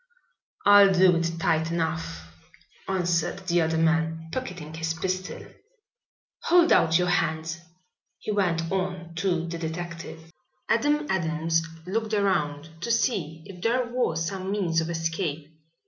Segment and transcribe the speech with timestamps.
[0.65, 2.25] "I'll do it tight enough,"
[2.87, 5.45] answered the other man, pocketing his pistol.
[6.45, 7.59] "Hold out your hands,"
[8.17, 10.31] he went on to the detective.
[10.67, 15.53] Adam Adams looked around to see if there was some means of escape.